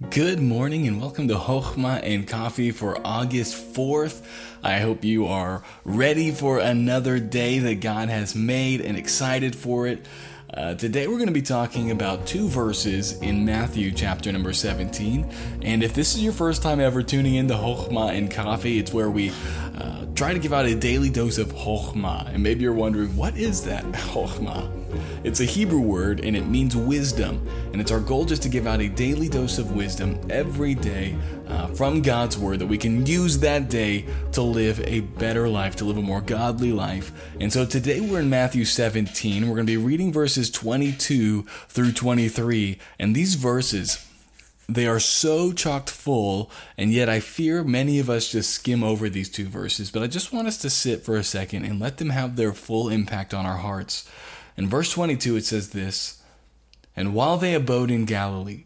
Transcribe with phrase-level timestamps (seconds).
[0.00, 4.24] Good morning and welcome to Hochma and Coffee for August 4th.
[4.62, 9.88] I hope you are ready for another day that God has made and excited for
[9.88, 10.06] it.
[10.54, 15.30] Uh, today we're going to be talking about two verses in Matthew chapter number 17.
[15.60, 18.90] And if this is your first time ever tuning in to Hochma and Coffee, it's
[18.90, 19.30] where we
[19.78, 22.32] uh, try to give out a daily dose of Hochma.
[22.32, 24.72] And maybe you're wondering, what is that Hochma?
[25.22, 27.46] It's a Hebrew word and it means wisdom.
[27.72, 31.14] And it's our goal just to give out a daily dose of wisdom every day
[31.78, 35.84] from God's word that we can use that day to live a better life, to
[35.84, 37.12] live a more godly life.
[37.38, 39.46] And so today we're in Matthew 17.
[39.46, 42.80] We're going to be reading verses 22 through 23.
[42.98, 44.04] And these verses,
[44.68, 49.08] they are so chocked full, and yet I fear many of us just skim over
[49.08, 49.92] these two verses.
[49.92, 52.52] But I just want us to sit for a second and let them have their
[52.52, 54.10] full impact on our hearts.
[54.56, 56.24] In verse 22, it says this
[56.96, 58.64] And while they abode in Galilee,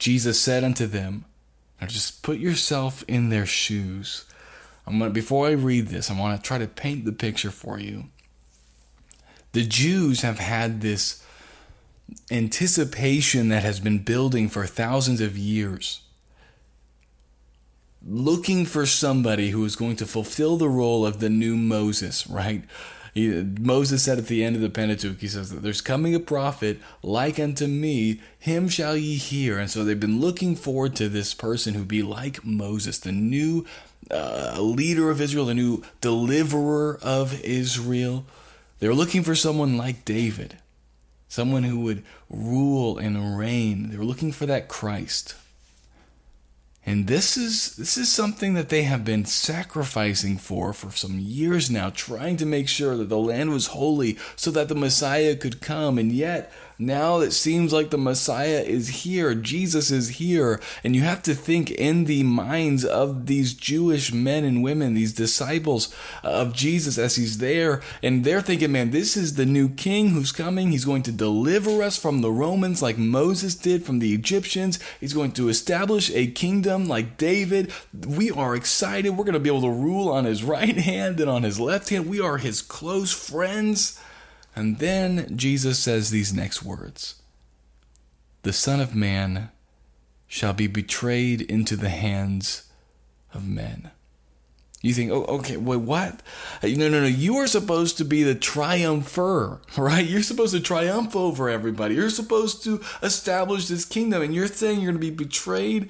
[0.00, 1.24] Jesus said unto them,
[1.82, 4.24] Now just put yourself in their shoes.
[4.86, 7.76] I'm gonna, before I read this, I want to try to paint the picture for
[7.76, 8.04] you.
[9.50, 11.26] The Jews have had this
[12.30, 16.02] anticipation that has been building for thousands of years
[18.06, 22.62] looking for somebody who is going to fulfill the role of the new Moses, right?
[23.14, 26.80] Moses said at the end of the Pentateuch, he says that there's coming a prophet
[27.02, 29.58] like unto me, him shall ye hear.
[29.58, 33.66] And so they've been looking forward to this person who be like Moses, the new
[34.10, 38.24] uh, leader of Israel, the new deliverer of Israel.
[38.78, 40.58] They're looking for someone like David,
[41.28, 43.90] someone who would rule and reign.
[43.90, 45.34] They were looking for that Christ.
[46.84, 51.70] And this is this is something that they have been sacrificing for for some years
[51.70, 55.60] now, trying to make sure that the land was holy so that the Messiah could
[55.60, 55.96] come.
[55.96, 61.02] And yet, now it seems like the Messiah is here, Jesus is here, and you
[61.02, 66.52] have to think in the minds of these Jewish men and women, these disciples of
[66.52, 70.72] Jesus as he's there, and they're thinking, man, this is the new king who's coming.
[70.72, 74.80] He's going to deliver us from the Romans like Moses did from the Egyptians.
[74.98, 77.72] He's going to establish a kingdom like David.
[77.92, 79.10] We are excited.
[79.10, 81.88] We're going to be able to rule on his right hand and on his left
[81.88, 82.06] hand.
[82.06, 84.00] We are his close friends.
[84.54, 87.22] And then Jesus says these next words
[88.42, 89.50] The Son of Man
[90.26, 92.70] shall be betrayed into the hands
[93.34, 93.90] of men.
[94.82, 96.20] You think, oh, okay, wait, what?
[96.62, 97.06] No, no, no.
[97.06, 100.04] You are supposed to be the triumpher, right?
[100.04, 101.94] You're supposed to triumph over everybody.
[101.94, 105.88] You're supposed to establish this kingdom, and you're saying you're going to be betrayed,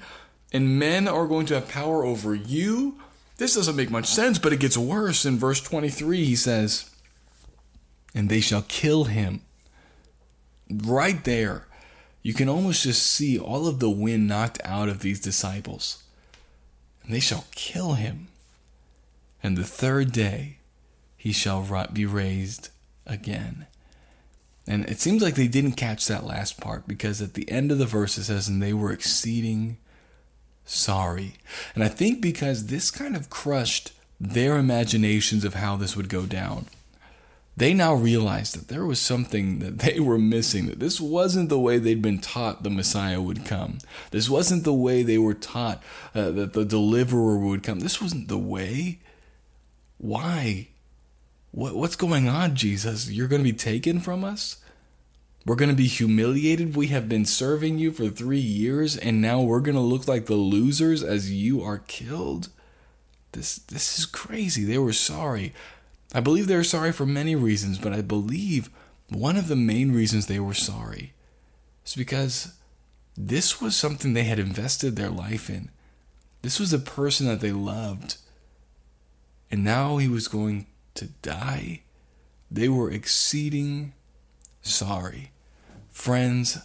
[0.53, 2.99] and men are going to have power over you?
[3.37, 5.25] This doesn't make much sense, but it gets worse.
[5.25, 6.89] In verse 23, he says,
[8.13, 9.41] and they shall kill him.
[10.69, 11.67] Right there,
[12.21, 16.03] you can almost just see all of the wind knocked out of these disciples.
[17.03, 18.27] And they shall kill him.
[19.41, 20.57] And the third day
[21.17, 22.69] he shall be raised
[23.05, 23.65] again.
[24.65, 27.77] And it seems like they didn't catch that last part because at the end of
[27.77, 29.77] the verse it says, and they were exceeding
[30.65, 31.35] sorry.
[31.75, 36.25] And I think because this kind of crushed their imaginations of how this would go
[36.25, 36.67] down
[37.55, 41.59] they now realized that there was something that they were missing, that this wasn't the
[41.59, 43.77] way they'd been taught the Messiah would come.
[44.11, 45.83] This wasn't the way they were taught
[46.15, 47.79] uh, that the deliverer would come.
[47.79, 48.99] This wasn't the way.
[49.97, 50.69] Why?
[51.51, 53.11] What, what's going on, Jesus?
[53.11, 54.57] You're going to be taken from us?
[55.45, 56.75] We're going to be humiliated.
[56.75, 60.25] We have been serving you for three years, and now we're going to look like
[60.25, 62.49] the losers as you are killed?
[63.33, 64.63] This, this is crazy.
[64.63, 65.53] They were sorry.
[66.13, 68.69] I believe they were sorry for many reasons, but I believe
[69.09, 71.13] one of the main reasons they were sorry
[71.85, 72.53] is because
[73.17, 75.69] this was something they had invested their life in.
[76.41, 78.17] This was a person that they loved.
[79.51, 81.81] And now he was going to die.
[82.49, 83.93] They were exceeding
[84.61, 85.32] sorry.
[85.93, 86.57] Friends,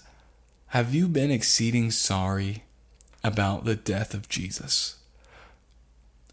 [0.68, 2.64] have you been exceeding sorry
[3.22, 4.96] about the death of Jesus?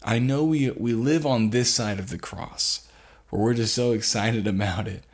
[0.02, 2.88] I know we, we live on this side of the cross
[3.30, 5.04] or we're just so excited about it.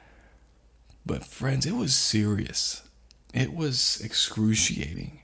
[1.04, 2.88] But, friends, it was serious.
[3.34, 5.20] It was excruciating.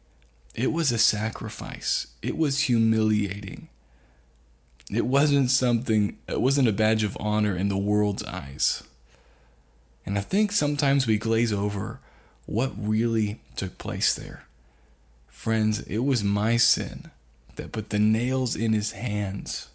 [0.56, 2.08] It was a sacrifice.
[2.22, 3.68] It was humiliating.
[4.92, 8.82] It wasn't something, it wasn't a badge of honor in the world's eyes.
[10.04, 12.00] And I think sometimes we glaze over
[12.48, 14.46] what really took place there.
[15.26, 17.10] Friends, it was my sin
[17.56, 19.68] that put the nails in his hands.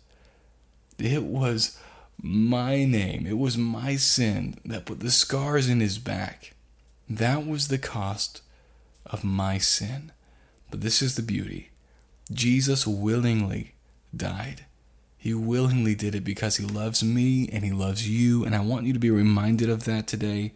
[0.98, 1.78] It was
[2.20, 3.28] my name.
[3.28, 6.56] It was my sin that put the scars in his back.
[7.08, 8.42] That was the cost
[9.06, 10.12] of my sin.
[10.72, 11.70] But this is the beauty
[12.32, 13.76] Jesus willingly
[14.16, 14.66] died.
[15.16, 18.44] He willingly did it because he loves me and he loves you.
[18.44, 20.54] And I want you to be reminded of that today.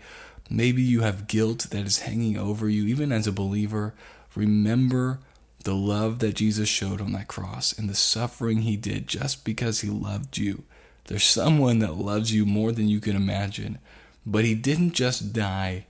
[0.49, 3.94] Maybe you have guilt that is hanging over you, even as a believer.
[4.35, 5.19] Remember
[5.63, 9.81] the love that Jesus showed on that cross and the suffering he did just because
[9.81, 10.63] he loved you.
[11.05, 13.79] There's someone that loves you more than you can imagine.
[14.25, 15.85] But he didn't just die.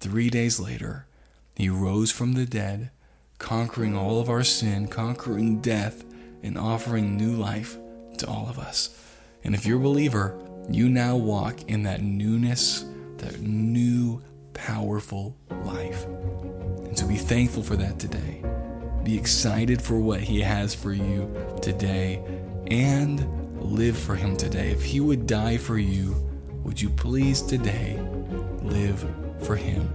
[0.00, 1.06] Three days later,
[1.56, 2.90] he rose from the dead,
[3.38, 6.04] conquering all of our sin, conquering death,
[6.42, 7.76] and offering new life
[8.18, 8.96] to all of us.
[9.44, 10.38] And if you're a believer,
[10.70, 12.84] you now walk in that newness,
[13.20, 14.22] that new,
[14.52, 16.04] powerful life.
[16.04, 18.42] And so be thankful for that today.
[19.04, 21.32] Be excited for what He has for you
[21.62, 22.22] today
[22.66, 23.26] and
[23.60, 24.70] live for Him today.
[24.70, 26.14] If He would die for you,
[26.64, 27.98] would you please today
[28.62, 29.04] live
[29.40, 29.88] for Him?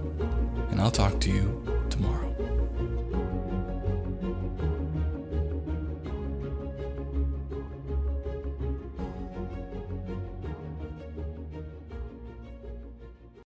[0.70, 2.25] And I'll talk to you tomorrow.